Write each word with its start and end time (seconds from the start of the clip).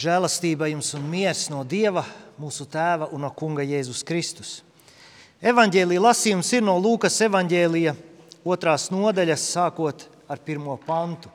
Žēlastība 0.00 0.70
jums 0.70 0.94
un 0.96 1.02
miers 1.12 1.48
no 1.52 1.60
Dieva, 1.66 2.06
mūsu 2.40 2.64
Tēva 2.72 3.10
un 3.12 3.20
no 3.20 3.28
Kunga 3.36 3.60
Jēzus 3.66 4.00
Kristus. 4.06 4.52
Evangelija 5.44 6.00
lasījums 6.00 6.48
ir 6.56 6.62
no 6.64 6.78
Lūkas 6.80 7.18
evanģēlija 7.26 7.92
otrās 8.48 8.86
nodaļas, 8.94 9.44
sākot 9.52 10.06
ar 10.30 10.40
pirmo 10.40 10.78
pantu. 10.86 11.28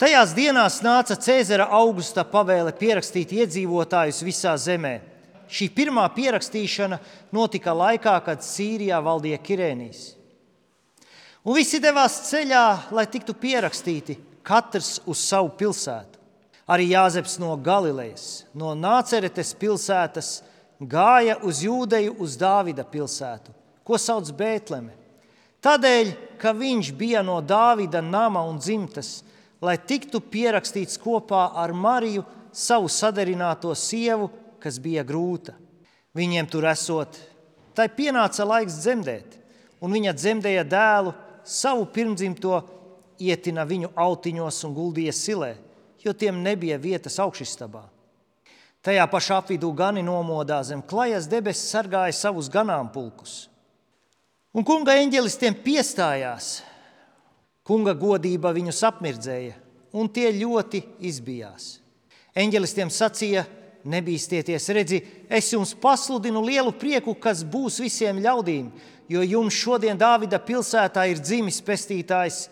Tajās 0.00 0.32
dienās 0.32 0.78
nāca 0.80 1.18
Cēzara 1.20 1.66
augusta 1.76 2.24
pavēle 2.24 2.72
pierakstīt 2.78 3.34
iedzīvotājus 3.36 4.22
visā 4.24 4.54
zemē. 4.56 4.94
Šī 5.52 5.68
pirmā 5.76 6.06
pierakstīšana 6.16 6.98
notika 7.36 7.76
laikā, 7.76 8.16
kad 8.24 8.40
Sīrijā 8.46 9.02
valdīja 9.04 9.42
Kirēnijas. 9.44 10.06
Un 11.44 11.58
visi 11.58 11.82
devās 11.84 12.16
ceļā, 12.30 12.64
lai 12.96 13.06
tiktu 13.12 13.36
pierakstīti, 13.36 14.16
katrs 14.40 15.02
uz 15.04 15.20
savu 15.20 15.52
pilsētu. 15.60 16.11
Arī 16.70 16.92
Jāzeps 16.92 17.40
no 17.42 17.56
Galilejas, 17.58 18.44
no 18.54 18.70
Nāceretes 18.78 19.50
pilsētas, 19.58 20.42
gāja 20.78 21.40
uz 21.42 21.62
Jūdeju, 21.64 22.14
uz 22.22 22.36
Dāvida 22.38 22.84
pilsētu, 22.86 23.50
ko 23.82 23.98
sauc 23.98 24.30
Bēltleme. 24.38 24.94
Tādēļ, 25.62 26.12
ka 26.38 26.54
viņš 26.54 26.92
bija 26.98 27.22
no 27.26 27.40
Dāvida 27.42 28.02
nama 28.02 28.44
un 28.46 28.60
dzimtas, 28.62 29.22
lai 29.62 29.76
tiktu 29.78 30.20
pierakstīts 30.22 30.98
kopā 31.02 31.48
ar 31.58 31.74
Mariju, 31.74 32.24
savu 32.52 32.90
sadarināto 32.90 33.74
sievu, 33.78 34.28
kas 34.62 34.78
bija 34.78 35.02
grūta. 35.06 35.56
Viņiem 36.14 36.46
tur 36.50 36.66
esot, 36.68 37.16
tai 37.74 37.88
pienāca 37.90 38.44
laiks 38.46 38.78
dzemdēt, 38.82 39.38
un 39.82 39.94
viņa 39.96 40.14
dzemdēja 40.14 40.64
dēlu, 40.68 41.14
savu 41.42 41.88
pirmdzimto 41.90 42.58
ietina 43.18 43.64
viņu 43.66 43.94
autiņos 43.98 44.62
un 44.68 44.74
guldīja 44.76 45.14
silē 45.16 45.54
jo 46.04 46.12
tiem 46.12 46.42
nebija 46.42 46.78
vietas 46.80 47.18
augšstabā. 47.22 47.84
Tajā 48.82 49.04
pašā 49.06 49.38
apvidū 49.38 49.70
gani 49.78 50.02
nomodā 50.02 50.58
zem 50.66 50.82
klajas 50.82 51.28
debesis 51.30 51.70
sargāja 51.70 52.14
savus 52.18 52.48
ganāmpulkus. 52.50 53.46
Un 54.52 54.66
kunga 54.66 54.96
eņģelis 54.98 55.38
tiem 55.38 55.54
piestājās. 55.64 56.60
Kunga 57.62 57.94
godība 57.94 58.50
viņus 58.52 58.80
apmirdzēja, 58.88 59.54
un 59.94 60.08
tie 60.10 60.32
ļoti 60.34 60.80
izbijās. 61.06 61.76
Eņģelis 62.34 62.74
tiem 62.74 62.90
sacīja: 62.90 63.44
Nebīsties, 63.82 64.66
redzi, 64.74 65.00
es 65.30 65.48
jums 65.50 65.72
pasludinu 65.78 66.42
lielu 66.42 66.70
prieku, 66.74 67.14
kas 67.18 67.40
būs 67.42 67.80
visiem 67.82 68.20
ļaudīm, 68.22 68.68
jo 69.10 69.22
jums 69.26 69.58
šodien 69.58 69.98
Dāvida 69.98 70.38
pilsētā 70.42 71.08
ir 71.10 71.22
dzimis 71.22 71.58
pestītājs 71.66 72.44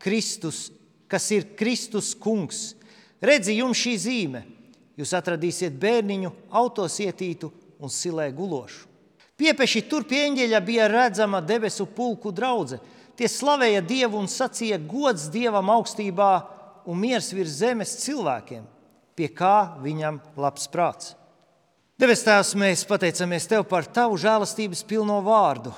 Kristus, 0.00 0.70
kas 1.08 1.26
ir 1.36 1.50
Kristus 1.56 2.14
kungs. 2.16 2.79
Redzi, 3.20 3.58
jums 3.60 3.78
šī 3.80 3.96
zīme. 4.00 4.44
Jūs 5.00 5.12
atradīsiet 5.16 5.76
bērniņu, 5.80 6.30
autosietītu 6.52 7.50
un 7.80 7.92
silē 7.92 8.28
gulošu. 8.36 8.88
Piepeši 9.40 9.86
tur 9.88 10.04
pie 10.04 10.26
eņģeļa 10.26 10.58
bija 10.64 10.88
redzama 10.90 11.40
debesu 11.40 11.86
pulku 11.88 12.32
draudzene. 12.32 12.82
Tie 13.16 13.28
slavēja 13.28 13.80
Dievu 13.84 14.16
un 14.20 14.28
sacīja 14.28 14.78
gods 14.80 15.26
Dievam 15.32 15.68
augstībā 15.72 16.28
un 16.88 17.00
miers 17.00 17.28
virs 17.36 17.58
zemes 17.60 17.92
cilvēkiem, 18.00 18.62
pie 19.16 19.28
kā 19.36 19.76
viņam 19.80 20.20
labs 20.40 20.68
prāts. 20.72 21.14
Debes 22.00 22.24
Tēvs, 22.24 22.54
mēs 22.56 22.86
pateicamies 22.88 23.48
Tev 23.48 23.66
par 23.68 23.84
Tavu 23.84 24.16
žēlastības 24.20 24.80
pilno 24.88 25.18
vārdu, 25.24 25.72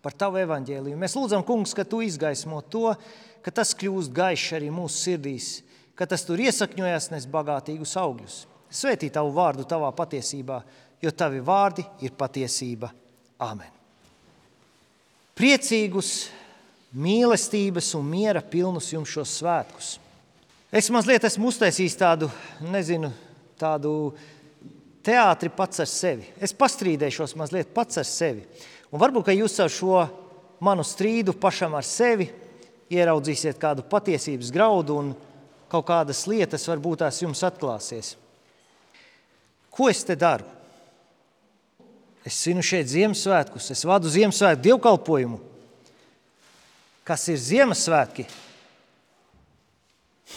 par 0.00 0.16
Tavu 0.16 0.40
evaņģēliju. 0.40 0.96
Mēs 0.96 1.16
lūdzam, 1.16 1.44
Kungs, 1.44 1.76
ka 1.76 1.84
Tu 1.84 2.06
izgaismo 2.06 2.62
to, 2.64 2.94
ka 3.44 3.52
tas 3.52 3.74
kļūst 3.76 4.12
gaišs 4.16 4.54
arī 4.56 4.72
mūsu 4.72 5.04
sirdīs 5.04 5.50
ka 5.98 6.06
tas 6.06 6.22
tur 6.22 6.38
iesakņojas, 6.38 7.10
nes 7.10 7.26
bagātīgus 7.30 7.96
augļus. 7.98 8.38
Svētī 8.70 9.08
tavu 9.10 9.32
vārdu 9.34 9.64
tavā 9.66 9.90
patiesībā, 9.96 10.60
jo 11.02 11.10
tavi 11.10 11.42
vārdi 11.42 11.82
ir 12.06 12.14
patiesība. 12.18 12.92
Āmen. 13.42 13.70
Priecīgus, 15.38 16.28
mīlestības 16.98 17.92
un 17.98 18.06
miera 18.10 18.42
pilnus 18.42 18.92
jums 18.92 19.10
šos 19.12 19.36
svētkus. 19.40 19.90
Es 20.74 20.90
mazliet 20.92 21.24
esmu 21.24 21.48
uztaisījis 21.48 21.94
tādu, 21.96 22.28
nezinu, 22.60 23.12
tādu 23.58 23.92
teātri 25.06 25.50
pats 25.54 25.80
ar 25.80 25.88
sevi. 25.88 26.26
Es 26.42 26.52
pastrīdēšos 26.52 27.36
mazliet 27.38 27.70
pats 27.74 28.02
ar 28.02 28.06
sevi. 28.08 28.44
Un 28.92 29.00
varbūt, 29.00 29.28
ka 29.28 29.36
jūs 29.36 29.56
ar 29.64 29.72
šo 29.72 30.02
manu 30.64 30.84
strīdu 30.84 31.34
pašam 31.38 31.76
ar 31.78 31.86
sevi 31.86 32.28
ieraudzīsiet 32.92 33.58
kādu 33.60 33.84
patiesības 33.88 34.52
graudu 34.52 34.98
un 34.98 35.14
kaut 35.70 35.86
kādas 35.88 36.24
lietas 36.30 36.66
varbūt 36.68 37.04
tās 37.04 37.20
jums 37.22 37.42
atklāsies. 37.46 38.14
Ko 39.70 39.88
es 39.90 40.00
te 40.04 40.16
daru? 40.18 40.46
Es 42.26 42.40
zinu 42.44 42.64
šeit 42.64 42.88
Ziemassvētkus, 42.90 43.70
es 43.72 43.84
vadu 43.86 44.10
Ziemassvētku 44.12 44.64
dievkalpojumu. 44.66 45.38
Kas 47.06 47.24
ir 47.32 47.38
Ziemassvētki? 47.40 48.26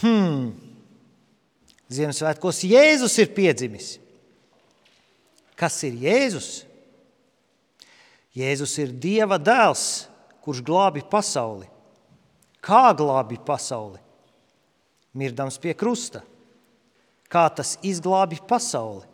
Hmm. 0.00 0.52
Ziemassvētkos 1.92 2.62
Jēzus 2.64 3.18
ir 3.20 3.32
piedzimis. 3.36 3.90
Kas 5.58 5.76
ir 5.84 5.98
Jēzus? 6.06 6.52
Jēzus 8.32 8.78
ir 8.80 8.94
Dieva 8.96 9.36
dēls, 9.36 10.06
kurš 10.40 10.62
glābi 10.64 11.04
pasauli. 11.04 11.68
Kā 12.64 12.88
glābi 12.96 13.36
pasauli? 13.44 14.00
Mirdams 15.16 15.58
pie 15.60 15.74
krusta. 15.76 16.22
Kā 17.32 17.46
tas 17.52 17.78
izglābi 17.84 18.40
pasauli? 18.48 19.06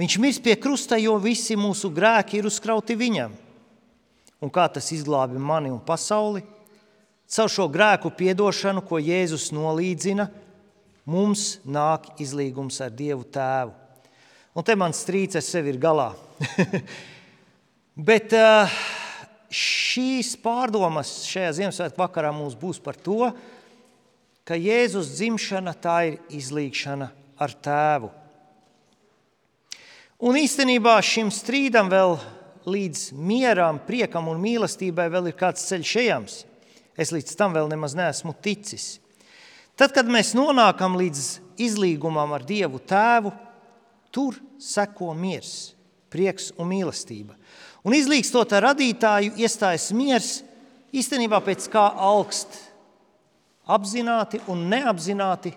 Viņš 0.00 0.16
mirst 0.18 0.42
pie 0.42 0.56
krusta, 0.58 0.98
jo 0.98 1.14
visi 1.22 1.54
mūsu 1.54 1.90
grēki 1.94 2.40
ir 2.40 2.48
uzkrauti 2.48 2.96
viņam. 2.98 3.34
Un 4.42 4.50
kā 4.50 4.66
tas 4.72 4.90
izglābi 4.92 5.38
mani 5.38 5.70
un 5.70 5.78
pasauli? 5.78 6.42
Caur 7.30 7.50
šo 7.50 7.68
grēku 7.72 8.10
piedošanu, 8.12 8.82
ko 8.84 8.98
Jēzus 9.00 9.48
nolīdzina, 9.54 10.26
mums 11.08 11.60
nāk 11.64 12.10
izlīgums 12.20 12.80
ar 12.84 12.92
Dievu 12.92 13.24
Tēvu. 13.24 13.72
Un 14.54 14.66
te 14.66 14.76
man 14.78 14.92
strīds 14.94 15.38
ar 15.38 15.42
sevi 15.42 15.72
ir 15.72 15.80
galā. 15.82 16.12
Bet 18.08 18.34
uh, 18.34 18.74
šīs 19.94 20.34
pārdomas 20.42 21.22
šajā 21.28 21.52
Ziemassvētku 21.60 22.00
vakarā 22.00 22.32
mums 22.34 22.56
būs 22.58 22.80
par 22.82 22.98
to, 22.98 23.30
ka 24.44 24.58
Jēzus 24.58 25.14
dzimšana 25.14 25.74
tā 25.80 25.98
ir 26.10 26.18
izlīgšana 26.34 27.08
ar 27.40 27.54
tēvu. 27.64 28.10
Un 30.24 30.38
īstenībā 30.40 30.96
šim 31.04 31.30
strīdam 31.34 31.90
vēl 31.92 32.16
līdz 32.70 33.06
mieram, 33.18 33.80
priekam 33.86 34.30
un 34.32 34.40
mīlestībai 34.40 35.08
vēl 35.12 35.30
ir 35.30 35.38
kāds 35.38 35.66
ceļš 35.68 35.94
ejams. 36.04 36.36
Es 36.96 37.10
līdz 37.12 37.34
tam 37.36 37.56
vēl 37.56 37.68
nemaz 37.72 37.96
neesmu 37.98 38.34
ticis. 38.44 38.98
Tad, 39.74 39.90
kad 39.90 40.06
mēs 40.06 40.32
nonākam 40.38 40.94
līdz 41.00 41.24
izlīgumam 41.60 42.32
ar 42.36 42.44
Dievu 42.46 42.78
Tēvu, 42.78 43.32
tur 44.14 44.38
seko 44.62 45.10
miers, 45.18 45.74
prieks 46.14 46.52
un 46.54 46.70
mīlestība. 46.70 47.34
Un 47.84 47.92
izlīgstot 47.92 48.54
ar 48.56 48.70
radītāju, 48.70 49.34
iestājas 49.44 49.90
miers, 49.96 50.30
īstenībā 50.94 51.40
pēc 51.44 51.66
kā 51.72 51.84
augst 52.06 52.56
apzināti 53.68 54.40
un 54.48 54.66
neapzināti 54.70 55.52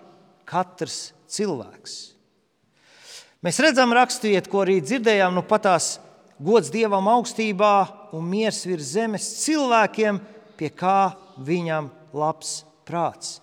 katrs 0.48 1.12
cilvēks. 1.30 1.96
Mēs 3.44 3.60
redzam 3.62 3.94
raksturvietu, 3.94 4.50
ko 4.50 4.64
arī 4.64 4.80
dzirdējām, 4.82 5.36
nu 5.36 5.44
patās 5.46 5.96
gods 6.42 6.72
Dievam 6.74 7.06
augstībā 7.12 7.72
un 8.16 8.26
miers 8.26 8.64
virs 8.66 8.94
zemes 8.96 9.28
cilvēkiem, 9.44 10.18
pie 10.58 10.72
kā 10.74 11.12
viņam 11.46 11.88
labs 12.18 12.58
prāts. 12.88 13.38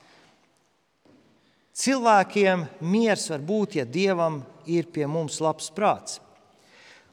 Cilvēkiem 1.75 2.67
miers 2.87 3.29
var 3.31 3.41
būt, 3.43 3.79
ja 3.79 3.85
Dievam 3.87 4.41
ir 4.67 4.87
pie 4.91 5.07
mums 5.07 5.41
labs 5.43 5.71
prāts. 5.75 6.19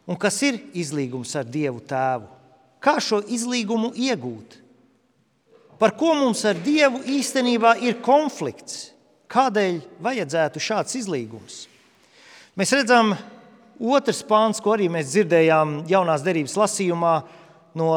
Un 0.08 0.18
kas 0.18 0.40
ir 0.42 0.58
izlīgums 0.74 1.34
ar 1.38 1.46
Dievu 1.46 1.82
Tēvu? 1.86 2.26
Kā 2.82 2.96
šo 2.98 3.20
izlīgumu 3.22 3.92
iegūt? 3.94 4.58
Par 5.78 5.94
ko 5.98 6.12
mums 6.18 6.42
ar 6.46 6.58
Dievu 6.58 7.02
īstenībā 7.10 7.76
ir 7.82 8.00
konflikts? 8.02 8.90
Kādēļ 9.32 9.78
vajadzētu 10.02 10.60
šāds 10.62 10.98
izlīgums? 10.98 11.62
Mēs 12.58 12.74
redzam, 12.76 13.14
otrs 13.80 14.20
pāns, 14.28 14.60
ko 14.60 14.74
arī 14.74 14.90
mēs 14.92 15.14
dzirdējām 15.14 15.78
jaunās 15.90 16.24
derības 16.26 16.58
lasījumā 16.58 17.14
no 17.78 17.92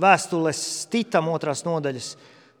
vēstules 0.00 0.62
Titam 0.90 1.28
otrās 1.34 1.64
nodaļas. 1.66 2.14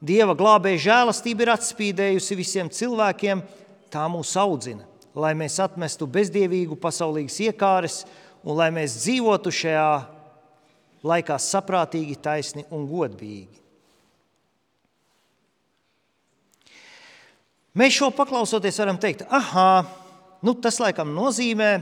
Dieva 0.04 0.34
glābēja 0.36 0.82
žēlastība 0.88 1.46
ir 1.46 1.54
atspīdējusi 1.54 2.36
visiem 2.36 2.68
cilvēkiem, 2.68 3.40
tā 3.88 4.04
mūs 4.10 4.34
audzina, 4.36 4.84
lai 5.16 5.32
mēs 5.38 5.56
atmestu 5.62 6.06
bezdievīgu 6.10 6.76
pasaulīgas 6.82 7.40
iekāres, 7.46 8.02
un 8.44 8.58
lai 8.58 8.70
mēs 8.74 8.98
dzīvotu 9.02 9.52
šajā 9.52 9.90
laikā 11.04 11.36
saprātīgi, 11.40 12.16
taisni 12.20 12.64
un 12.72 12.86
godīgi. 12.88 13.60
Mēs 17.74 17.96
šo 17.96 18.12
paklausoties 18.14 18.78
varam 18.78 19.00
teikt, 19.02 19.24
ah, 19.34 19.82
nu, 20.44 20.54
tas 20.54 20.78
laikam 20.78 21.10
nozīmē, 21.16 21.72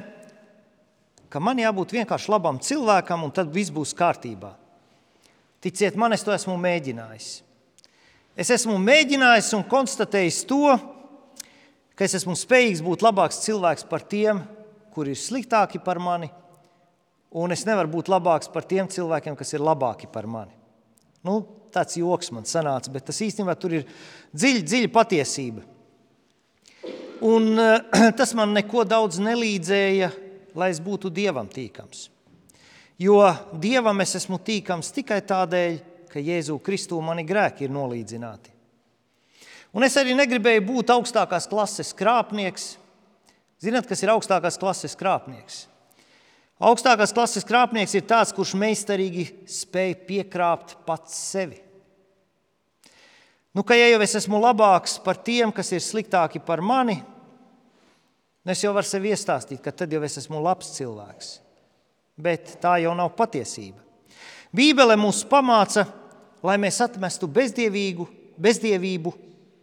ka 1.28 1.40
man 1.42 1.60
jābūt 1.60 1.92
vienkārši 1.98 2.32
labam 2.32 2.60
cilvēkam, 2.62 3.26
un 3.26 3.34
tad 3.34 3.52
viss 3.52 3.72
būs 3.72 3.92
kārtībā. 3.96 4.54
Ticiet 5.62 5.98
man, 6.00 6.14
es 6.16 6.24
to 6.24 6.32
esmu 6.34 6.56
mēģinājis. 6.58 7.28
Es 8.32 8.48
esmu 8.54 8.78
mēģinājis 8.80 9.52
un 9.58 9.66
konstatējis 9.68 10.40
to, 10.48 10.72
ka 11.92 12.06
es 12.08 12.16
esmu 12.16 12.34
spējīgs 12.40 12.80
būt 12.84 13.04
labāks 13.04 13.42
cilvēks 13.44 13.84
par 13.90 14.06
tiem, 14.08 14.40
kuri 14.96 15.12
ir 15.12 15.20
sliktāki 15.20 15.80
par 15.84 16.00
mani, 16.00 16.30
un 17.32 17.54
es 17.54 17.64
nevaru 17.68 17.90
būt 17.96 18.10
labāks 18.12 18.50
par 18.52 18.66
tiem 18.68 18.88
cilvēkiem, 18.90 19.36
kas 19.38 19.54
ir 19.54 19.64
labāki 19.64 20.08
par 20.12 20.28
mani. 20.28 20.54
Nu, 21.24 21.40
tāds 21.72 21.96
joks 21.96 22.32
man 22.34 22.46
sanāca, 22.48 22.92
bet 22.92 23.06
tas 23.08 23.20
īstenībā 23.24 23.54
tur 23.58 23.78
ir 23.78 23.86
dziļa, 24.34 24.64
dziļa 24.68 24.90
patiesība. 24.92 25.64
Un, 27.22 27.54
tas 28.18 28.34
man 28.38 28.54
neko 28.56 28.84
daudz 28.88 29.20
nelīdzēja, 29.22 30.10
lai 30.58 30.72
es 30.74 30.82
būtu 30.82 31.12
dievam 31.14 31.48
tīkams. 31.48 32.08
Jo 33.00 33.22
dievam 33.58 34.02
es 34.04 34.14
esmu 34.18 34.38
tīkams 34.42 34.92
tikai 34.94 35.22
tādēļ, 35.26 35.78
ka 36.12 36.20
Jēzu 36.20 36.58
Kristu 36.62 37.00
mani 37.00 37.24
grēki 37.24 37.64
ir 37.64 37.72
nolīdzināti. 37.72 38.52
Un 39.72 39.86
es 39.86 39.96
arī 39.96 40.12
negribēju 40.18 40.66
būt 40.66 40.92
augstākās 40.92 41.48
klases 41.48 41.94
krāpnieks. 41.96 42.74
Zināt, 43.62 43.86
kas 43.88 44.02
ir 44.04 44.12
augstākās 44.12 44.58
klases 44.60 44.98
krāpnieks? 44.98 45.62
Augstākās 46.62 47.10
klases 47.10 47.46
krāpnieks 47.46 47.96
ir 47.98 48.04
tāds, 48.06 48.30
kurš 48.34 48.52
meistarīgi 48.54 49.24
spēj 49.50 49.96
piekrāpt 50.06 50.76
pats 50.86 51.16
sevi. 51.32 51.58
Nu, 53.52 53.64
ka 53.66 53.74
ja 53.74 53.88
jau 53.90 53.98
es 54.04 54.14
esmu 54.20 54.38
labāks 54.40 54.94
par 55.02 55.18
tiem, 55.20 55.50
kas 55.52 55.72
ir 55.74 55.82
sliktāki 55.82 56.40
par 56.40 56.62
mani, 56.64 57.00
es 58.46 58.62
jau 58.62 58.70
varu 58.76 58.86
sev 58.86 59.08
iestāstīt, 59.10 59.58
ka 59.64 59.74
tad 59.74 59.92
jau 59.92 60.00
es 60.06 60.16
esmu 60.22 60.38
labs 60.40 60.70
cilvēks. 60.76 61.32
Bet 62.22 62.54
tā 62.62 62.76
jau 62.84 62.94
nav 62.94 63.10
patiesība. 63.18 63.82
Bībele 64.54 64.94
mūs 65.00 65.24
pamāca, 65.26 65.88
lai 66.46 66.56
mēs 66.62 66.78
atmestu 66.84 67.26
bezdievīgu, 67.26 68.06
bezdievību 68.38 69.12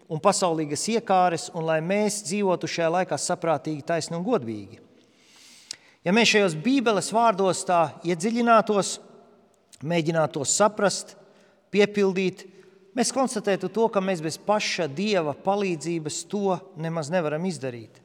un 0.10 0.20
pasaulīgas 0.20 0.84
iekāres, 0.98 1.48
un 1.56 1.64
lai 1.70 1.80
mēs 1.86 2.24
dzīvotu 2.28 2.68
šajā 2.68 2.92
laikā 2.98 3.18
saprātīgi, 3.22 3.88
taisni 3.88 4.18
un 4.20 4.28
godīgi. 4.28 4.89
Ja 6.10 6.14
mēs 6.18 6.32
šajos 6.32 6.56
Bībeles 6.58 7.12
vārdos 7.14 7.60
tā 7.70 7.92
iedziļinātos, 8.02 8.96
mēģinātu 9.86 10.40
to 10.40 10.46
saprast, 10.50 11.12
piepildīt, 11.70 12.48
mēs 12.98 13.12
konstatētu 13.14 13.70
to, 13.70 13.86
ka 13.94 14.02
mēs 14.02 14.24
bez 14.26 14.40
paša 14.42 14.88
Dieva 14.90 15.36
palīdzības 15.38 16.18
to 16.32 16.56
nemaz 16.82 17.12
nevaram 17.14 17.46
izdarīt. 17.46 18.02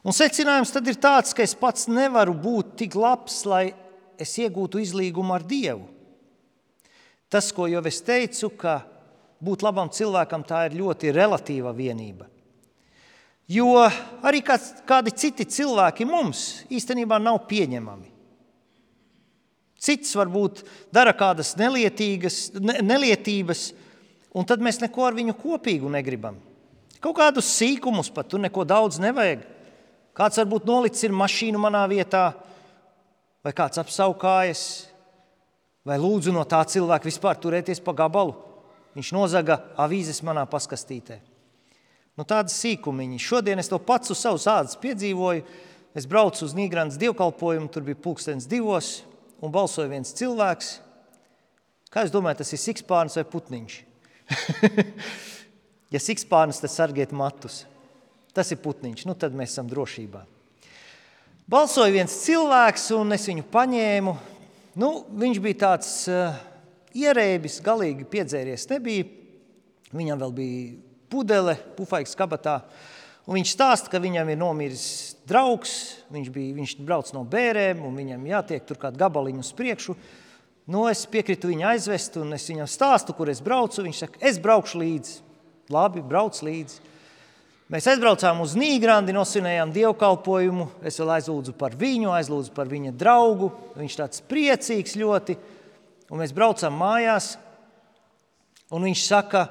Un 0.00 0.16
secinājums 0.16 0.72
tad 0.72 0.88
ir 0.88 0.96
tāds, 0.96 1.36
ka 1.36 1.44
es 1.44 1.52
pats 1.52 1.90
nevaru 1.92 2.32
būt 2.40 2.72
tik 2.80 2.96
labs, 2.96 3.42
lai 3.44 3.66
es 4.16 4.32
iegūtu 4.40 4.80
izlīgumu 4.80 5.36
ar 5.36 5.44
Dievu. 5.44 5.84
Tas, 7.28 7.52
ko 7.52 7.68
jau 7.68 7.84
es 7.84 8.00
teicu, 8.00 8.48
ka 8.56 8.78
būt 9.44 9.60
labam 9.60 9.92
cilvēkam 9.92 10.48
tā 10.48 10.70
ir 10.70 10.80
ļoti 10.80 11.12
relatīva 11.12 11.76
vienība. 11.76 12.32
Jo 13.50 13.74
arī 14.24 14.40
kāds, 14.44 14.70
kādi 14.88 15.12
citi 15.12 15.44
cilvēki 15.44 16.06
mums 16.08 16.64
īstenībā 16.72 17.18
nav 17.20 17.42
pieņemami. 17.50 18.08
Cits 19.84 20.14
varbūt 20.16 20.62
dara 20.94 21.12
kādas 21.12 21.52
ne, 21.60 21.68
nelietības, 22.80 23.66
un 24.32 24.48
tad 24.48 24.64
mēs 24.64 24.80
neko 24.80 25.04
ar 25.04 25.16
viņu 25.18 25.36
kopīgu 25.36 25.92
negribam. 25.92 26.38
Kaut 27.04 27.18
kādus 27.18 27.50
sīkumus 27.58 28.08
pat 28.08 28.30
tur 28.32 28.40
neko 28.40 28.64
daudz 28.64 28.96
nevajag. 29.02 29.44
Kāds 30.16 30.40
varbūt 30.40 30.64
nolicis 30.64 31.12
mašīnu 31.12 31.60
manā 31.60 31.82
vietā, 31.90 32.30
vai 33.44 33.52
kāds 33.52 33.82
apsaukājas, 33.82 34.64
vai 35.84 35.98
lūdzu 36.00 36.32
no 36.32 36.46
tā 36.48 36.62
cilvēka 36.64 37.10
vispār 37.10 37.36
turēties 37.42 37.82
pa 37.84 37.92
gabalu. 37.98 38.32
Viņš 38.96 39.10
nozaga 39.12 39.58
avīzes 39.84 40.22
manā 40.24 40.46
paskastītē. 40.48 41.18
Nu, 42.14 42.22
tādas 42.22 42.54
sīkumiņas. 42.62 43.26
Šodien 43.26 43.58
es 43.58 43.70
to 43.70 43.80
pats 43.82 44.12
uz 44.14 44.20
savas 44.22 44.46
ādas 44.50 44.78
piedzīvoju. 44.78 45.42
Es 45.94 46.06
braucu 46.10 46.44
uz 46.46 46.54
Nīderlandes 46.54 46.98
dievkalpojumu, 46.98 47.70
tur 47.70 47.84
bija 47.86 47.98
pulkstenis 48.02 48.48
divos, 48.50 49.04
un 49.42 49.52
balsoja 49.54 49.90
viens 49.90 50.14
cilvēks. 50.18 50.70
Kā 51.94 52.02
jūs 52.02 52.14
domājat, 52.14 52.42
tas 52.42 52.54
ir 52.54 52.62
sikspārns 52.62 53.14
vai 53.18 53.26
putniņš? 53.30 53.76
ja 55.94 56.02
sikspārns, 56.02 56.58
tad 56.62 56.74
sargiet 56.74 57.14
matus. 57.14 57.62
Tas 58.34 58.50
ir 58.50 58.58
putniņš, 58.62 59.04
nu 59.06 59.14
tad 59.18 59.34
mēs 59.38 59.54
esam 59.54 59.70
drošībā. 59.70 60.24
Balsoja 61.50 61.92
viens 61.94 62.14
cilvēks, 62.24 62.88
un 62.96 63.14
es 63.14 63.28
viņu 63.30 63.46
paņēmu. 63.52 64.16
Nu, 64.82 64.90
viņš 65.14 65.38
bija 65.44 65.60
tāds 65.68 65.92
uh, 66.10 66.34
ierēbis, 66.98 67.60
galīgi 67.62 68.06
piedzēries 68.10 68.66
nebija. 68.70 69.06
Viņam 69.94 70.22
vēl 70.24 70.34
bija 70.34 70.93
pudele, 71.10 71.56
pufaiks 71.76 72.16
kabatā. 72.18 72.60
Un 73.24 73.38
viņš 73.38 73.54
stāsta, 73.54 73.88
ka 73.92 74.00
viņam 74.04 74.28
ir 74.28 74.40
nomiris 74.40 74.86
draugs, 75.28 75.72
viņš, 76.12 76.28
bija, 76.32 76.56
viņš 76.58 76.74
brauc 76.84 77.08
no 77.16 77.22
bērēm, 77.28 77.80
un 77.86 77.96
viņam 77.96 78.26
jātiek 78.28 78.66
tur 78.68 78.80
kādu 78.82 79.00
gabaliņu 79.00 79.40
uz 79.40 79.52
priekšu. 79.56 79.96
Nu, 80.68 80.86
es 80.88 81.04
piekrītu 81.08 81.48
viņu 81.50 81.66
aizvest, 81.70 82.18
un 82.20 82.36
es 82.36 82.44
viņam 82.48 82.68
stāstu, 82.68 83.16
kur 83.16 83.32
es 83.32 83.40
braucu. 83.44 83.84
Viņš 83.84 84.02
saka, 84.04 84.20
es 84.24 84.40
braukšu 84.40 84.80
līdzi. 84.80 85.16
Labi, 85.72 86.04
brauc 86.04 86.36
līdzi. 86.44 86.92
Mēs 87.72 87.88
aizbraucām 87.88 88.42
uz 88.44 88.52
Nīgrandi, 88.60 89.14
nosvinējām 89.16 89.72
dievkalpojumu. 89.72 90.68
Es 90.84 91.00
vēl 91.00 91.14
aizlūdzu 91.16 91.54
par 91.56 91.72
viņu, 91.80 92.10
aizlūdzu 92.12 92.52
par 92.56 92.68
viņa 92.68 92.92
draugu. 93.00 93.48
Viņš 93.80 93.96
tāds 94.02 94.24
priecīgs 94.28 94.98
ļoti. 95.00 95.38
Un 96.12 96.20
mēs 96.20 96.34
braucam 96.36 96.76
mājās, 96.76 97.34
un 98.68 98.84
viņš 98.84 99.04
saka, 99.08 99.46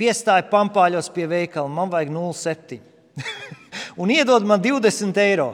piestāja 0.00 0.46
pampāļos 0.50 1.10
pie 1.14 1.26
veikala, 1.30 1.70
man 1.70 1.92
vajag 1.92 2.12
0,7. 2.14 2.80
un 4.02 4.10
iedod 4.10 4.46
man 4.46 4.62
20 4.62 5.22
eiro. 5.22 5.52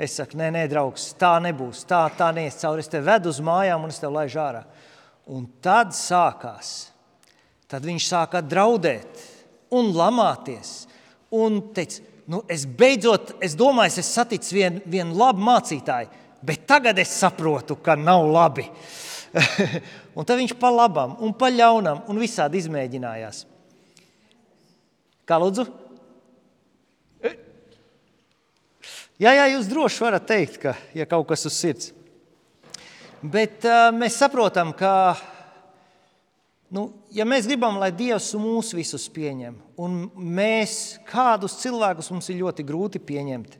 Es 0.00 0.14
saku, 0.16 0.38
nē, 0.40 0.48
nē, 0.54 0.62
draugs, 0.70 1.10
tā 1.20 1.34
nebūs. 1.44 1.82
Tā, 1.88 2.06
tā 2.16 2.30
neies 2.32 2.56
cauri. 2.62 2.80
Es 2.80 2.88
tevi 2.88 3.04
vedu 3.04 3.28
uz 3.28 3.40
mājām 3.44 3.82
un 3.84 3.92
es 3.92 4.00
tevi 4.00 4.14
laižu 4.14 4.40
ārā. 4.40 4.62
Un 5.28 5.44
tad 5.60 5.92
sākās. 5.92 6.70
Tad 7.68 7.84
viņš 7.84 8.06
sāka 8.08 8.40
draudēt 8.40 9.20
un 9.76 9.92
lamāties. 9.92 10.88
Un 11.36 11.60
teica, 11.76 12.00
nu, 12.32 12.40
es 12.48 12.64
beidzot, 12.64 13.36
es 13.44 13.54
domāju, 13.58 14.00
es 14.00 14.08
saticu 14.16 14.56
vienu 14.56 14.80
vien 14.90 15.12
labu 15.14 15.44
mācītāju, 15.46 16.08
bet 16.48 16.64
tagad 16.66 16.98
es 16.98 17.12
saprotu, 17.20 17.76
ka 17.78 17.94
nav 17.94 18.24
labi. 18.26 18.64
un 20.16 20.26
tad 20.26 20.40
viņš 20.40 20.56
pa 20.58 20.72
labam 20.74 21.14
un 21.22 21.36
pa 21.36 21.52
ļaunam 21.52 22.06
un 22.10 22.18
visādi 22.18 22.58
izmēģinājās. 22.64 23.44
Kā 25.30 25.36
lūdzu? 25.38 25.62
Jā, 29.20 29.30
jā, 29.36 29.44
jūs 29.52 29.68
droši 29.70 30.02
varat 30.02 30.24
teikt, 30.26 30.56
ka 30.58 30.72
ja 30.96 31.04
kaut 31.06 31.28
kas 31.28 31.44
uz 31.46 31.54
sirds. 31.54 31.90
Bet 33.22 33.62
uh, 33.68 33.92
mēs 33.94 34.16
saprotam, 34.18 34.72
ka, 34.74 35.12
nu, 36.74 36.86
ja 37.14 37.26
mēs 37.28 37.46
gribam, 37.46 37.78
lai 37.78 37.92
Dievs 37.94 38.32
mūs 38.40 38.72
visus 38.74 39.04
pieņem, 39.12 39.54
un 39.78 40.00
mēs 40.16 40.96
kādus 41.06 41.60
cilvēkus 41.60 42.10
mums 42.10 42.32
ir 42.32 42.40
ļoti 42.40 42.66
grūti 42.66 43.02
pieņemt, 43.12 43.54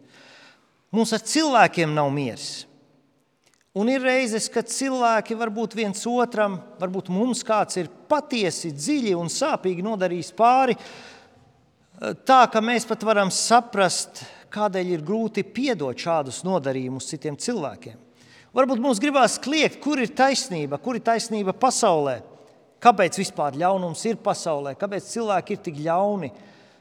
mums 0.97 1.15
ar 1.15 1.23
cilvēkiem 1.23 1.95
nav 1.95 2.11
miers. 2.17 2.49
Un 3.79 3.93
ir 3.93 4.03
reizes, 4.03 4.50
kad 4.50 4.67
cilvēki 4.67 5.39
varbūt 5.39 5.79
viens 5.79 6.03
otram, 6.11 6.59
varbūt 6.83 7.12
mums 7.15 7.47
kāds 7.47 7.79
ir 7.79 7.95
patiesi 8.11 8.73
dziļi 8.75 9.15
un 9.15 9.31
sāpīgi 9.31 9.87
nodarījis 9.87 10.35
pāri, 10.35 10.75
tā 12.00 12.40
ka 12.52 12.62
mēs 12.64 12.87
pat 12.88 13.02
varam 13.04 13.30
saprast, 13.33 14.23
kādēļ 14.50 14.95
ir 14.95 15.02
grūti 15.07 15.45
piedot 15.45 15.99
šādus 15.99 16.42
nodarījumus 16.47 17.09
citiem 17.12 17.37
cilvēkiem. 17.38 17.99
Varbūt 18.57 18.80
mums 18.83 18.99
gribās 19.02 19.37
kliegt, 19.38 19.78
kur 19.83 20.00
ir 20.02 20.11
taisnība, 20.16 20.80
kur 20.83 20.99
ir 20.99 21.04
taisnība 21.07 21.54
pasaulē, 21.54 22.16
kāpēc 22.83 23.21
vispār 23.21 23.59
ļaunums 23.61 24.02
ir 24.11 24.19
pasaulē, 24.25 24.75
kāpēc 24.80 25.11
cilvēki 25.12 25.54
ir 25.54 25.61
tik 25.69 25.83
ļauni, 25.85 26.30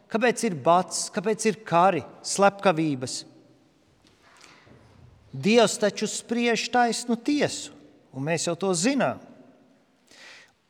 kāpēc 0.10 0.46
ir 0.48 0.56
bats, 0.66 1.10
kāpēc 1.14 1.46
ir 1.52 1.60
kari, 1.68 2.02
slepkavības. 2.26 3.20
Dievs 5.30 5.76
taču 5.78 6.08
spriež 6.10 6.64
taisnu 6.74 7.20
tiesu, 7.22 7.76
un 8.16 8.26
mēs 8.26 8.48
jau 8.48 8.56
to 8.58 8.72
zinām. 8.74 9.22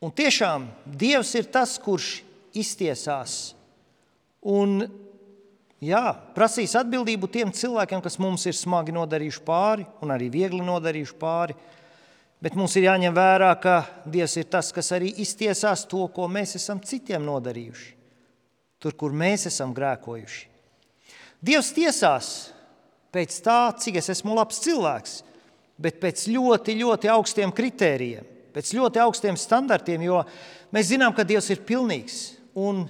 Un 0.03 0.11
tiešām 0.15 0.67
Dievs 0.99 1.31
ir 1.39 1.47
tas, 1.51 1.77
kurš 1.79 2.19
iztiesās 2.55 3.53
un 4.45 4.83
jā, 5.83 6.05
prasīs 6.35 6.75
atbildību 6.79 7.27
tiem 7.31 7.51
cilvēkiem, 7.55 8.01
kas 8.03 8.19
mums 8.21 8.45
ir 8.49 8.57
smagi 8.57 8.95
nodarījuši 8.95 9.43
pāri 9.47 9.87
un 10.03 10.15
arī 10.15 10.29
viegli 10.33 10.63
nodarījuši 10.65 11.19
pāri. 11.19 11.57
Bet 12.39 12.55
mums 12.55 12.71
ir 12.79 12.85
jāņem 12.87 13.11
vērā, 13.11 13.51
ka 13.59 13.81
Dievs 14.07 14.37
ir 14.39 14.45
tas, 14.47 14.71
kas 14.71 14.93
arī 14.95 15.11
iztiesās 15.19 15.83
to, 15.91 16.05
ko 16.15 16.29
mēs 16.31 16.55
esam 16.55 16.79
citiem 16.79 17.25
nodarījuši. 17.27 17.95
tur, 18.79 18.95
kur 18.95 19.11
mēs 19.11 19.43
esam 19.49 19.73
grēkojuši. 19.75 20.45
Dievs 21.43 21.73
tiesās 21.75 22.29
pēc 23.11 23.39
tā, 23.43 23.59
cik 23.75 23.99
es 23.99 24.09
esmu 24.15 24.35
labs 24.37 24.61
cilvēks, 24.63 25.17
bet 25.79 25.99
pēc 25.99 26.27
ļoti, 26.31 26.77
ļoti 26.79 27.11
augstiem 27.11 27.51
kritērijiem, 27.55 28.27
pēc 28.55 28.73
ļoti 28.75 29.01
augstiem 29.03 29.37
standartiem, 29.39 30.03
jo 30.07 30.21
mēs 30.75 30.91
zinām, 30.91 31.11
ka 31.15 31.27
Dievs 31.27 31.49
ir 31.51 31.63
pilnīgs 31.67 32.19
un 32.59 32.85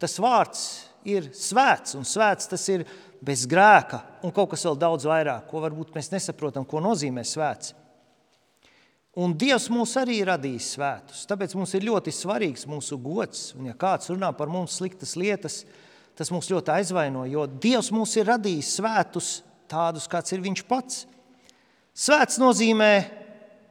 tas 0.00 0.16
vārds 0.20 0.64
ir 1.08 1.30
svēts, 1.36 1.94
un 1.98 2.06
svēts 2.08 2.48
tas 2.50 2.64
ir 2.72 2.84
bez 3.24 3.46
grēka 3.48 4.02
un 4.24 4.32
kaut 4.34 4.52
kas 4.52 4.64
vēl 4.66 4.76
daudz 4.80 5.06
vairāk, 5.08 5.46
ko 5.48 5.62
varbūt 5.64 5.94
mēs 5.96 6.10
nesaprotam, 6.12 6.66
ko 6.68 6.82
nozīmē 6.84 7.24
svēts. 7.26 7.74
Un 9.14 9.30
Dievs 9.38 9.68
mūs 9.70 9.92
arī 10.00 10.18
ir 10.20 10.28
radījis 10.32 10.72
svētus. 10.74 11.22
Tāpēc 11.30 11.52
mums 11.54 11.70
ir 11.78 11.86
ļoti 11.86 12.10
svarīgs 12.10 12.66
mūsu 12.66 12.98
gods. 12.98 13.52
Un, 13.54 13.68
ja 13.70 13.76
kāds 13.78 14.10
runā 14.10 14.32
par 14.34 14.50
mums 14.50 14.74
sliktas 14.80 15.14
lietas, 15.14 15.60
tas 16.18 16.32
mūs 16.34 16.50
ļoti 16.50 16.72
aizvaino, 16.74 17.22
jo 17.30 17.46
Dievs 17.46 17.92
mūs 17.94 18.16
ir 18.18 18.26
radījis 18.32 18.72
svētus 18.80 19.28
tādus, 19.70 20.10
kāds 20.10 20.34
ir 20.34 20.42
Viņš 20.42 20.64
pats. 20.66 21.04
Svēts 21.94 22.40
nozīmē 22.42 22.90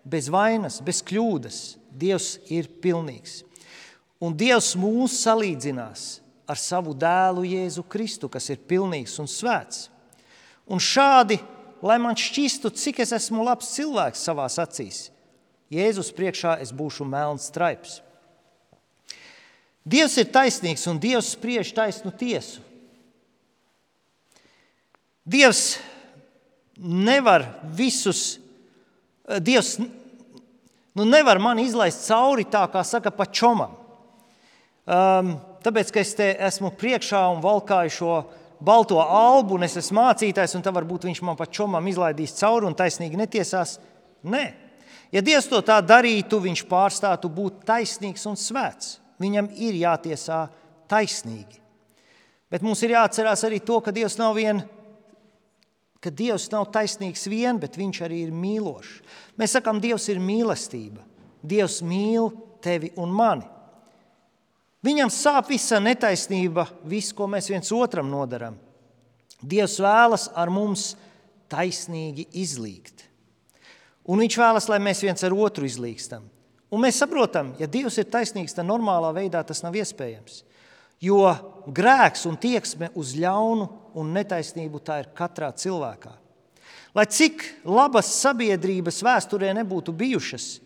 bez 0.07 0.31
vainas, 0.31 0.79
bez 0.79 1.03
kļūdas. 1.03 1.61
Dievs 1.91 2.37
ir 2.47 2.71
pilnīgs. 2.81 3.41
Un 4.23 4.31
Dievs 4.39 4.71
mūs 4.79 5.19
salīdzinās 5.25 6.22
ar 6.47 6.59
savu 6.59 6.93
dēlu 6.97 7.45
Jēzu 7.47 7.85
Kristu, 7.87 8.29
kas 8.29 8.49
ir 8.51 8.61
pilnīgs 8.67 9.15
un 9.21 9.29
svēts. 9.29 9.87
Un 10.67 10.79
šādi, 10.79 11.39
lai 11.83 11.97
man 11.99 12.17
šķistu, 12.19 12.71
cik 12.71 13.03
es 13.03 13.13
esmu 13.15 13.43
labs 13.43 13.73
cilvēks 13.75 14.23
savā 14.23 14.47
acīs, 14.47 15.09
Jēzus 15.73 16.11
priekšā 16.13 16.57
es 16.61 16.73
būšu 16.75 17.05
melns 17.07 17.47
straips. 17.49 18.01
Dievs 19.83 20.15
ir 20.21 20.29
taisnīgs 20.31 20.85
un 20.87 20.99
Dievs 21.01 21.33
spriež 21.33 21.73
taisnu 21.75 22.13
tiesu. 22.15 22.61
Dievs 25.25 25.79
nevar 26.77 27.47
visus, 27.75 28.37
Dievs 29.39 29.77
nu 30.93 31.07
nevar 31.07 31.39
mani 31.39 31.65
izlaist 31.67 32.05
cauri 32.07 32.45
tā, 32.45 32.63
kā 32.71 32.83
saka, 32.85 33.11
pa 33.11 33.25
čomam. 33.25 33.75
Um, 34.83 35.35
tāpēc, 35.63 35.91
ka 35.93 36.01
es 36.03 36.15
te 36.17 36.29
esmu 36.47 36.73
priekšā 36.79 37.21
un 37.33 37.41
valkāju 37.43 37.93
šo 37.97 38.17
balto 38.63 38.99
albu, 39.03 39.57
un 39.57 39.67
es 39.67 39.77
esmu 39.79 39.99
mācītājs, 40.01 40.55
un 40.57 40.65
tā 40.65 40.71
varbūt 40.75 41.07
viņš 41.09 41.23
man 41.25 41.39
pa 41.39 41.47
čomam 41.47 41.87
izlaidīs 41.91 42.35
cauri 42.39 42.69
un 42.69 42.77
taisnīgi 42.77 43.19
netiesās. 43.19 43.77
Nē, 44.23 44.43
Ja 45.13 45.21
Dievs 45.21 45.45
to 45.45 45.59
tā 45.61 45.75
darītu, 45.85 46.39
viņš 46.41 46.63
pārstātu 46.65 47.29
būt 47.29 47.59
taisnīgs 47.69 48.23
un 48.25 48.33
svēts. 48.33 48.95
Viņam 49.21 49.51
ir 49.61 49.75
jātiesā 49.77 50.47
taisnīgi. 50.89 51.59
Bet 52.49 52.65
mums 52.65 52.81
ir 52.81 52.95
jāatcerās 52.95 53.45
arī 53.45 53.59
to, 53.61 53.77
ka 53.85 53.93
Dievs 53.93 54.17
nav 54.17 54.33
vien 54.39 54.63
ka 56.03 56.11
Dievs 56.11 56.49
nav 56.51 56.65
taisnīgs 56.73 57.29
vien, 57.31 57.59
bet 57.61 57.77
Viņš 57.79 58.01
arī 58.03 58.25
ir 58.25 58.33
mīlošs. 58.35 58.97
Mēs 59.39 59.53
sakām, 59.55 59.79
Dievs 59.79 60.09
ir 60.11 60.19
mīlestība. 60.19 61.05
Dievs 61.39 61.79
mīl 61.85 62.33
tevi 62.63 62.91
un 62.99 63.13
mani. 63.13 63.45
Viņam 64.83 65.11
sāp 65.13 65.53
visa 65.53 65.79
netaisnība, 65.79 66.67
viss, 66.83 67.13
ko 67.15 67.27
mēs 67.31 67.47
viens 67.51 67.71
otram 67.71 68.09
nodaram. 68.11 68.57
Dievs 69.39 69.77
vēlas 69.83 70.27
ar 70.35 70.51
mums 70.51 70.93
taisnīgi 71.51 72.27
izlīgt. 72.39 73.05
Un 74.03 74.19
viņš 74.19 74.37
vēlas, 74.39 74.67
lai 74.67 74.81
mēs 74.83 75.03
viens 75.05 75.23
ar 75.23 75.35
otru 75.35 75.67
izlīgstam. 75.67 76.25
Un 76.73 76.81
mēs 76.83 76.97
saprotam, 76.99 77.53
ja 77.59 77.67
Dievs 77.69 77.99
ir 78.01 78.09
taisnīgs, 78.11 78.55
tad 78.57 78.67
normālā 78.67 79.13
veidā 79.15 79.43
tas 79.45 79.61
nav 79.63 79.75
iespējams. 79.77 80.41
Jo 81.03 81.21
grēks 81.67 82.25
un 82.27 82.39
tieksme 82.39 82.89
uz 82.99 83.13
ļaunu 83.19 83.67
un 83.99 84.11
netaisnību 84.15 84.81
tā 84.83 85.03
ir 85.03 85.11
katrā 85.15 85.51
cilvēkā. 85.55 86.15
Lai 86.93 87.05
cik 87.09 87.43
labas 87.65 88.11
sabiedrības 88.19 89.01
vēsturē 89.05 89.51
nebūtu 89.57 89.93
bijušas, 89.97 90.57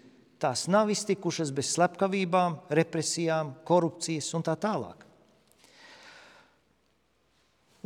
tās 0.41 0.67
nav 0.69 0.91
iztikušas 0.93 1.51
bez 1.55 1.73
slepkavībām, 1.75 2.59
represijām, 2.69 3.53
korupcijas 3.67 4.29
un 4.37 4.45
tā 4.45 4.55
tālāk. 4.59 5.05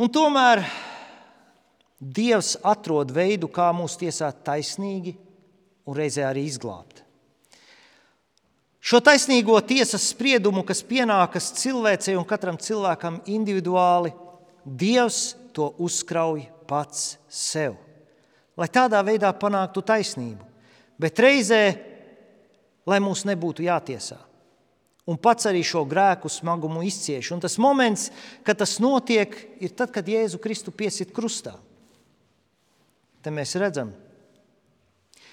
Un 0.02 0.10
tomēr 0.10 0.64
Dievs 2.02 2.56
atrod 2.66 3.12
veidu, 3.14 3.46
kā 3.46 3.68
mūs 3.78 3.94
tiesāt 4.02 4.40
taisnīgi 4.48 5.14
un 5.86 5.94
reizē 5.94 6.24
arī 6.26 6.48
izglābt. 6.50 7.04
Šo 8.82 8.98
taisnīgo 9.06 9.60
tiesas 9.62 10.08
spriedumu, 10.10 10.64
kas 10.66 10.82
pienākas 10.82 11.52
cilvēcei 11.60 12.16
un 12.18 12.26
katram 12.26 12.58
cilvēkam 12.58 13.20
individuāli, 13.30 14.16
Dievs 14.66 15.36
to 15.54 15.68
uzkrauj 15.82 16.48
pats 16.70 17.20
sev, 17.30 17.78
lai 18.58 18.70
tādā 18.74 19.04
veidā 19.06 19.30
panāktu 19.38 19.84
taisnību, 19.86 20.42
bet 21.02 21.22
reizē, 21.22 21.62
lai 22.88 23.00
mums 23.04 23.26
nebūtu 23.28 23.66
jātiesā. 23.66 24.20
Un 25.10 25.18
pats 25.18 25.48
arī 25.50 25.64
šo 25.66 25.82
grēku 25.90 26.30
smagumu 26.30 26.84
izcieš. 26.86 27.32
Un 27.34 27.42
tas 27.42 27.58
moments, 27.62 28.10
kad 28.46 28.60
tas 28.62 28.78
notiek, 28.80 29.34
ir 29.60 29.74
tad, 29.74 29.90
kad 29.94 30.08
Jēzu 30.08 30.40
Kristu 30.42 30.72
piesit 30.72 31.12
krustā. 31.16 31.56
Te 33.22 33.34
mēs 33.34 33.58
redzam, 33.60 33.92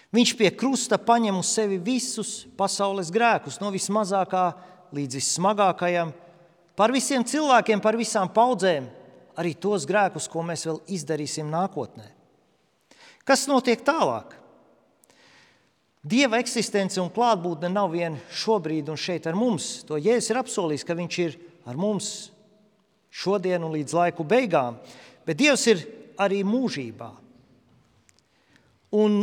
Viņš 0.08 0.30
pie 0.38 0.48
krusta 0.56 0.96
paņem 0.96 1.36
uz 1.36 1.50
sevi 1.52 1.76
visus 1.84 2.46
pasaules 2.56 3.10
grēkus, 3.12 3.58
no 3.60 3.68
vismazākā 3.74 4.46
līdz 4.96 5.18
vissmagākajam, 5.18 6.14
par 6.78 6.94
visiem 6.94 7.26
cilvēkiem, 7.28 7.82
par 7.84 7.98
visām 8.00 8.30
paudzēm, 8.32 8.86
arī 9.36 9.52
tos 9.52 9.84
grēkus, 9.88 10.30
ko 10.32 10.44
mēs 10.46 10.64
vēl 10.64 10.80
izdarīsim 10.96 11.50
nākotnē. 11.52 12.08
Kas 13.28 13.44
notiek 13.50 13.84
tālāk? 13.84 14.32
Dieva 16.06 16.38
eksistence 16.38 17.00
un 17.02 17.10
klātbūtne 17.10 17.70
nav 17.72 17.90
vien 17.92 18.16
šobrīd 18.30 18.88
un 18.88 18.98
šeit 18.98 19.26
ar 19.26 19.36
mums. 19.36 19.82
To 19.88 19.98
Jēzus 19.98 20.30
ir 20.30 20.40
apsolījis, 20.40 20.86
ka 20.86 20.96
Viņš 20.98 21.18
ir 21.24 21.38
ar 21.68 21.78
mums 21.78 22.30
šodien 23.10 23.64
un 23.64 23.74
līdz 23.74 23.96
laiku 23.96 24.26
beigām, 24.28 24.78
bet 25.26 25.40
Dievs 25.40 25.66
ir 25.70 25.82
arī 26.20 26.44
mūžībā. 26.46 27.10
Un 28.94 29.18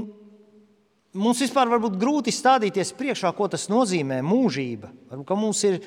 mums 1.16 1.42
vispār 1.42 1.72
var 1.72 1.82
būt 1.82 1.98
grūti 2.00 2.34
stādīties 2.36 2.94
priekšā, 2.98 3.32
ko 3.34 3.48
tas 3.50 3.70
nozīmē 3.72 4.20
mūžība. 4.26 4.92
Varbūt 5.10 5.36
mums 5.40 5.64
ir 5.68 5.80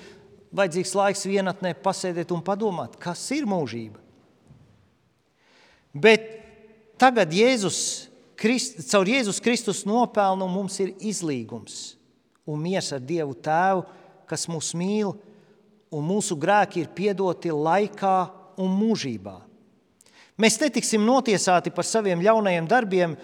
vajadzīgs 0.56 0.94
laiks 0.96 1.26
vienatnē 1.28 1.74
pasēdēt 1.84 2.32
un 2.32 2.42
padomāt, 2.44 2.96
kas 3.00 3.22
ir 3.36 3.46
mūžība. 3.48 4.00
Bet 5.92 6.26
tagad 7.00 7.32
Jēzus, 7.34 8.07
Krist, 8.38 8.78
caur 8.90 9.08
Jēzus 9.10 9.40
Kristus 9.42 9.82
nopelnu 9.88 10.46
mums 10.50 10.76
ir 10.84 10.94
izlīgums 11.02 11.96
un 12.48 12.62
miers 12.62 12.92
ar 12.94 13.02
Dievu 13.04 13.34
Tēvu, 13.34 13.82
kas 14.28 14.46
mūs 14.48 14.70
mīl, 14.78 15.10
un 15.92 16.06
mūsu 16.06 16.36
grēki 16.38 16.84
ir 16.84 16.92
piedoti 16.94 17.50
laikā 17.52 18.16
un 18.60 18.72
mūžībā. 18.78 19.34
Mēs 20.38 20.56
netiksim 20.62 21.02
notiesāti 21.04 21.72
par 21.74 21.84
saviem 21.88 22.22
ļaunajiem 22.22 22.68
darbiem, 22.70 23.16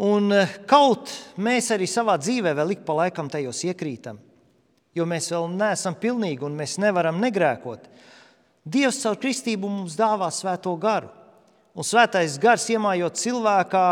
Un 0.00 0.30
eh, 0.32 0.52
kaut 0.64 1.10
mēs 1.36 1.68
arī 1.74 1.84
savā 1.90 2.14
dzīvē 2.16 2.54
vēl 2.56 2.72
ik 2.72 2.84
pa 2.86 2.94
laikam 3.02 3.28
tajos 3.28 3.58
iekrītam, 3.68 4.16
jo 4.96 5.04
mēs 5.04 5.28
vēl 5.28 5.50
neesam 5.52 5.96
pilnīgi 6.00 6.46
un 6.46 6.56
mēs 6.56 6.78
nevaram 6.80 7.18
negrēkot. 7.20 7.84
Dievs 8.64 9.02
caur 9.02 9.18
kristību 9.20 9.68
mums 9.68 9.98
dāvā 9.98 10.30
svēto 10.32 10.72
garu. 10.80 11.10
Un 11.76 11.84
svētais 11.86 12.38
gars 12.40 12.64
iemājot 12.72 13.20
cilvēkā, 13.20 13.84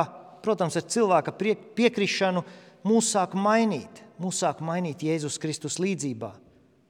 protams, 0.44 0.76
ar 0.78 0.86
cilvēka 0.88 1.34
piekrišanu, 1.78 2.44
mūs 2.88 3.12
sāk 3.14 3.34
mainīt. 3.38 4.04
Mūs 4.18 4.40
sāk 4.42 4.62
mainīt 4.64 5.04
Jēzus 5.06 5.38
Kristus 5.38 5.78
līdzībā, 5.78 6.32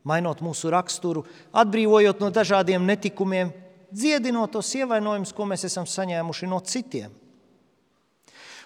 mainot 0.08 0.40
mūsu 0.40 0.70
raksturu, 0.72 1.26
atbrīvojot 1.52 2.22
no 2.22 2.30
dažādiem 2.32 2.86
netikumiem, 2.88 3.50
dziedinot 3.92 4.54
tos 4.56 4.70
ievainojumus, 4.78 5.34
ko 5.36 5.44
mēs 5.48 5.66
esam 5.68 5.84
saņēmuši 5.88 6.48
no 6.48 6.60
citiem. 6.64 7.12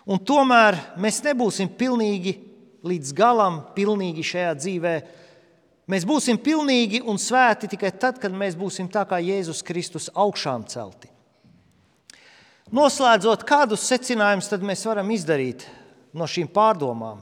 Un 0.07 0.19
tomēr 0.19 0.79
mēs 0.99 1.21
nebūsim 1.27 1.71
pilnīgi 1.79 2.37
līdz 2.87 3.13
galam, 3.15 3.61
pilnīgi 3.77 4.25
šajā 4.27 4.55
dzīvē. 4.59 4.95
Mēs 5.91 6.07
būsim 6.07 6.39
pilnīgi 6.43 7.03
un 7.07 7.19
svēti 7.19 7.71
tikai 7.71 7.93
tad, 7.95 8.19
kad 8.23 8.35
mēs 8.35 8.59
būsim 8.59 8.91
tā 8.91 9.05
kā 9.07 9.21
Jēzus 9.23 9.63
Kristus 9.67 10.11
augšām 10.15 10.67
celti. 10.71 11.12
Noslēdzot, 12.73 13.43
kādus 13.45 13.83
secinājumus 13.85 14.49
tad 14.49 14.63
mēs 14.65 14.87
varam 14.89 15.11
izdarīt 15.13 15.67
no 16.17 16.25
šīm 16.25 16.49
pārdomām? 16.55 17.19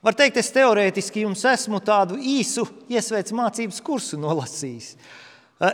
Var 0.00 0.16
teikt, 0.16 0.38
es 0.40 0.48
teorētiski 0.54 1.26
jums 1.26 1.42
esmu 1.50 1.82
tādu 1.84 2.16
īsu 2.16 2.64
iesvētas 2.88 3.34
mācības 3.36 3.82
kursu 3.84 4.16
nolasījis. 4.22 4.94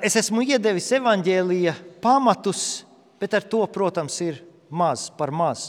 Es 0.02 0.18
esmu 0.18 0.42
iedevis 0.42 0.90
evaņģēlīja 0.98 1.76
pamatus, 2.02 2.82
bet 3.22 3.38
ar 3.38 3.46
to, 3.46 3.62
protams, 3.70 4.18
ir 4.26 4.42
maz 4.74 5.06
par 5.14 5.30
maz. 5.30 5.68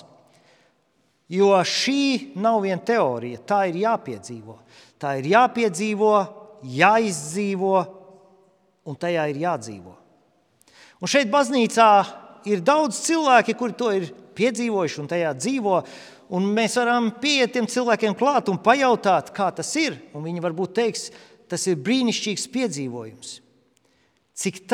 Jo 1.30 1.54
šī 1.62 2.34
nav 2.42 2.64
viena 2.66 2.82
teorija, 2.86 3.44
tā 3.46 3.68
ir 3.70 3.84
jāpiedzīvo. 3.84 4.58
Tā 4.98 5.18
ir 5.20 5.30
jāpiedzīvo, 5.36 6.14
jāizdzīvo, 6.74 7.78
un 8.90 8.98
tajā 8.98 9.30
ir 9.30 9.44
jādzīvo. 9.46 9.98
Un 11.04 11.12
šeit 11.12 11.30
baznīcā 11.30 11.90
ir 12.50 12.62
daudz 12.66 13.00
cilvēki, 13.06 13.56
kuri 13.58 13.78
to 13.78 13.92
ir 13.96 14.10
piedzīvojuši 14.38 15.02
un 15.02 15.10
tajā 15.12 15.32
dzīvo. 15.38 15.80
Un 16.36 16.48
mēs 16.56 16.78
varam 16.80 17.12
pieiet 17.22 17.54
tiem 17.54 17.68
cilvēkiem 17.70 18.16
klāt 18.18 18.50
un 18.50 18.60
pajautāt, 18.62 19.30
kā 19.36 19.52
tas 19.54 19.70
ir. 19.78 20.00
Un 20.18 20.26
viņi 20.26 20.44
varbūt 20.44 20.74
teiks, 20.80 21.10
tas 21.50 21.66
ir 21.70 21.78
brīnišķīgs 21.86 22.48
piedzīvojums. 22.54 23.38
Cik, 24.36 24.66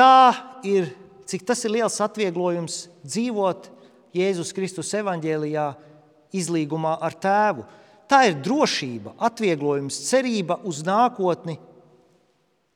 ir, 0.65 0.89
cik 1.29 1.43
tas 1.45 1.61
ir 1.67 1.75
liels 1.75 1.99
atvieglojums 2.01 2.85
dzīvot 3.03 3.69
Jēzus 4.17 4.55
Kristus 4.55 4.89
evaņģēlijā, 4.97 5.67
izlīgumā 6.35 6.95
ar 7.03 7.15
tēvu. 7.19 7.67
Tā 8.11 8.25
ir 8.27 8.39
drošība, 8.43 9.13
atvieglojums, 9.23 9.99
cerība 10.09 10.57
uz 10.67 10.81
nākotni. 10.87 11.57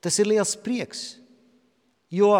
Tas 0.03 0.19
ir 0.21 0.29
liels 0.29 0.53
prieks, 0.61 1.15
jo 2.13 2.31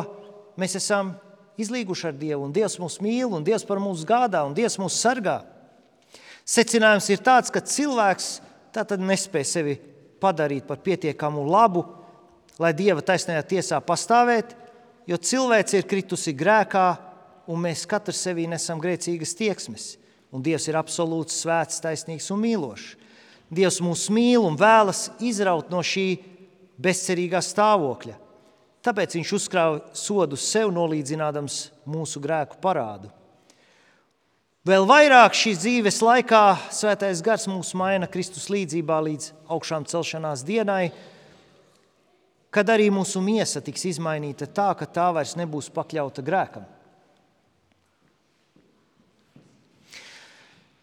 mēs 0.60 0.78
esam 0.78 1.16
izlīguši 1.62 2.10
ar 2.10 2.16
Dievu, 2.20 2.46
un 2.48 2.54
Dievs 2.56 2.78
mūs 2.82 3.00
mīl, 3.04 3.30
un 3.34 3.46
Dievs 3.46 3.66
par 3.68 3.82
mums 3.84 4.04
gādā, 4.08 4.44
un 4.48 4.56
Dievs 4.58 4.78
mūs 4.82 4.98
sargā. 5.00 5.42
Secinājums 6.46 7.08
ir 7.10 7.24
tāds, 7.26 7.52
ka 7.54 7.64
cilvēks 7.64 8.30
tātad 8.76 9.02
nespēj 9.02 9.46
sevi 9.50 9.78
padarīt 10.22 10.68
par 10.68 10.82
pietiekamu 10.84 11.46
labu, 11.48 11.86
lai 12.62 12.74
Dieva 12.78 13.04
taisnajā 13.04 13.44
tiesā 13.56 13.80
pastāvētu, 13.84 14.56
jo 15.10 15.18
cilvēks 15.18 15.78
ir 15.78 15.88
kritusi 15.90 16.36
grēkā, 16.38 16.88
un 17.52 17.62
mēs 17.62 17.86
katrs 17.90 18.24
sevī 18.26 18.48
nesam 18.50 18.82
grēcīgas 18.82 19.36
tieksmes. 19.38 19.88
Un 20.34 20.44
Dievs 20.44 20.68
ir 20.68 20.78
absolūts, 20.80 21.38
svēts, 21.44 21.82
taisnīgs 21.84 22.32
un 22.34 22.42
mīlošs. 22.42 22.96
Dievs 23.56 23.78
mūs 23.86 24.08
mīl 24.12 24.44
un 24.44 24.58
vēlas 24.58 25.08
izraut 25.24 25.70
no 25.72 25.84
šī 25.86 26.08
bezcerīgā 26.82 27.40
stāvokļa. 27.46 28.18
Tāpēc 28.86 29.16
viņš 29.18 29.32
uzkrāja 29.34 29.80
sodu 29.98 30.38
sev, 30.38 30.70
nolīdzinādams 30.76 31.56
mūsu 31.90 32.22
grēku 32.22 32.60
parādu. 32.62 33.10
Vēl 34.66 34.86
vairāk 34.90 35.34
šīs 35.38 35.60
dzīves 35.62 36.00
laikā 36.02 36.44
Svētais 36.74 37.22
Gars 37.26 37.46
mūs 37.50 37.74
maina 37.78 38.10
Kristus 38.10 38.48
līdzjūtībā 38.54 38.98
līdz 39.08 39.28
augšām 39.54 39.86
celšanās 39.90 40.42
dienai, 40.46 40.90
kad 42.54 42.70
arī 42.74 42.88
mūsu 42.94 43.22
miesa 43.26 43.62
tiks 43.62 43.86
izmainīta 43.90 44.48
tā, 44.50 44.72
ka 44.78 44.90
tā 44.90 45.10
vairs 45.14 45.36
nebūs 45.38 45.70
pakļauta 45.74 46.26
grēkam. 46.26 46.66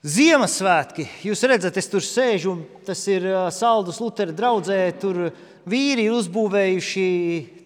Ziemassvētki, 0.03 1.05
jūs 1.23 1.45
redzat, 1.47 1.77
es 1.79 1.87
tur 1.87 2.03
sēžu, 2.03 2.57
tas 2.83 2.99
ir 3.07 3.23
Saldus 3.55 4.01
Lutera 4.03 4.33
draudzē, 4.35 4.79
tur 4.99 5.29
vīri 5.63 6.09
ir 6.09 6.17
uzbūvējuši 6.17 7.05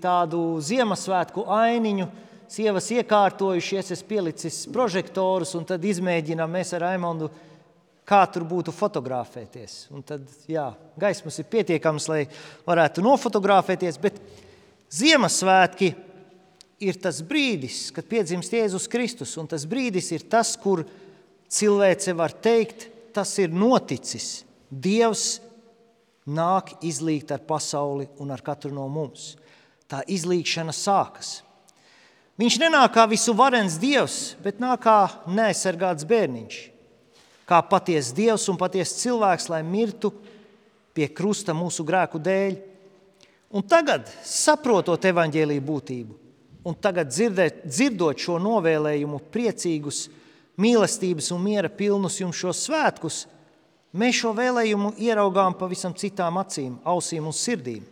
tādu 0.02 0.42
Ziemassvētku 0.60 1.46
ainiņu, 1.48 2.04
sievas 2.52 2.90
iekārtojušies, 2.92 3.94
es 3.96 4.02
pielicis 4.04 4.58
prožektorus 4.68 5.54
un 5.56 5.64
tad 5.64 5.86
izmēģinām 5.88 6.52
mēs 6.58 6.74
ar 6.76 6.84
Raimondu, 6.90 7.30
kā 8.04 8.20
tur 8.28 8.44
būtu 8.44 8.76
fotografēties. 8.82 9.86
Un 9.96 10.04
tad, 10.04 10.28
jā, 10.44 10.66
gaismas 11.00 11.40
ir 11.40 11.48
pietiekams, 11.56 12.10
lai 12.12 12.20
varētu 12.68 13.06
nofotografēties, 13.08 13.96
bet 14.04 14.20
Ziemassvētki 14.92 15.88
ir 16.84 17.00
tas 17.00 17.24
brīdis, 17.24 17.86
kad 17.96 18.04
piedzimst 18.12 18.52
Jēzus 18.60 18.92
Kristus, 18.92 19.32
un 19.40 19.48
tas 19.48 19.64
brīdis 19.64 20.12
ir 20.12 20.28
tas, 20.28 20.52
kur 20.60 20.84
cilvēce 21.52 22.14
var 22.16 22.34
teikt, 22.42 22.88
tas 23.14 23.32
ir 23.42 23.52
noticis. 23.54 24.44
Dievs 24.70 25.40
nāk 26.26 26.74
izlīgt 26.84 27.30
ar 27.32 27.42
pasauli 27.46 28.08
un 28.20 28.32
ar 28.34 28.42
katru 28.44 28.72
no 28.74 28.86
mums. 28.90 29.34
Tā 29.86 30.02
izlīgšana 30.10 30.74
sākas. 30.74 31.40
Viņš 32.36 32.58
nenāk 32.60 32.92
kā 32.92 33.06
visu 33.08 33.32
varens 33.36 33.78
dievs, 33.80 34.34
bet 34.44 34.58
nāk 34.60 34.82
kā 34.84 34.98
neaizsargāts 35.30 36.04
bērniņš. 36.08 36.56
Kā 37.47 37.62
patiesa 37.64 38.12
dievs 38.12 38.44
un 38.50 38.58
patiesa 38.60 38.99
cilvēks, 39.06 39.49
lai 39.49 39.62
mirtu 39.64 40.10
pie 40.97 41.06
krusta 41.14 41.54
mūsu 41.56 41.86
grēku 41.86 42.21
dēļ. 42.21 42.58
Un 43.56 43.64
tagad, 43.64 44.10
saprotot 44.26 45.04
evaņģēlīju 45.06 45.64
būtību, 45.64 46.16
un 46.66 46.76
tagad 46.82 47.12
dzirdēt, 47.12 47.62
dzirdot 47.71 48.21
šo 48.21 48.40
novēlējumu, 48.42 49.23
priecīgus, 49.32 50.08
mīlestības 50.60 51.30
un 51.34 51.42
miera 51.45 51.71
pilnus 51.73 52.21
jums 52.21 52.38
šos 52.40 52.64
svētkus, 52.66 53.25
mēs 53.97 54.23
šo 54.23 54.32
vēlējumu 54.36 54.95
ieraugām 55.00 55.56
pavisam 55.58 55.95
citām 55.97 56.40
acīm, 56.40 56.78
ausīm 56.84 57.28
un 57.28 57.36
sirdīm. 57.36 57.84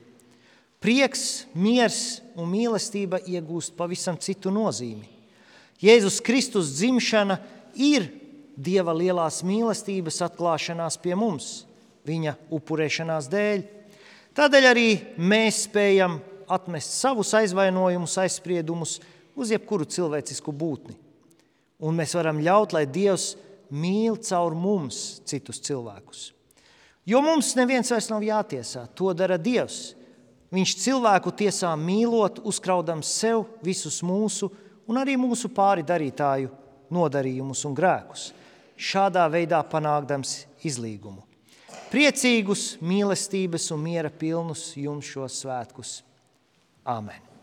Prieks, 0.85 1.47
miers 1.57 2.21
un 2.37 2.51
mīlestība 2.53 3.23
iegūst 3.25 3.73
pavisam 3.77 4.19
citu 4.21 4.53
nozīmi. 4.53 5.09
Jēzus 5.81 6.21
Kristus 6.25 6.75
dzimšana 6.77 7.39
ir 7.75 8.11
Dieva 8.55 8.93
lielās 8.95 9.41
mīlestības 9.43 10.21
atklāšanās 10.29 10.95
pie 11.03 11.17
mums, 11.19 11.65
viņa 12.07 12.37
upurēšanās 12.55 13.27
dēļ. 13.33 13.65
Tādēļ 14.39 14.69
arī 14.69 14.89
mēs 15.19 15.65
spējam 15.67 16.21
atmest 16.47 16.95
savus 17.01 17.33
aizvainojumus, 17.35 18.15
aizspriedumus 18.23 19.01
uz 19.35 19.51
jebkuru 19.51 19.89
cilvēcisku 19.91 20.55
būtni. 20.55 20.95
Un 21.85 21.99
mēs 21.99 22.15
varam 22.17 22.41
ļaut, 22.41 22.73
lai 22.73 22.87
Dievs 22.89 23.35
mīl 23.75 24.17
caur 24.25 24.57
mums 24.57 25.21
citus 25.29 25.61
cilvēkus. 25.65 26.31
Jo 27.05 27.21
mums 27.21 27.53
neviens 27.59 27.91
vairs 27.93 28.09
nav 28.09 28.25
jātiesā, 28.25 28.87
to 28.97 29.13
dara 29.13 29.37
Dievs. 29.37 29.93
Viņš 30.55 30.77
cilvēku 30.81 31.33
tiesā 31.35 31.73
mīlot, 31.77 32.39
uzkraudams 32.47 33.11
sev 33.11 33.45
visus 33.65 33.99
mūsu 34.07 34.49
un 34.89 35.01
arī 35.01 35.19
mūsu 35.21 35.51
pāri 35.53 35.85
darītāju 35.85 36.53
nodarījumus 36.95 37.65
un 37.69 37.77
grēkus, 37.77 38.31
šādā 38.77 39.27
veidā 39.33 39.61
panākdams 39.67 40.45
izlīgumu. 40.65 41.25
Priecīgus, 41.91 42.75
mīlestības 42.83 43.69
un 43.75 43.85
miera 43.85 44.11
pilnus 44.11 44.73
jums 44.79 45.11
šos 45.11 45.43
svētkus. 45.45 46.01
Āmen! 46.85 47.34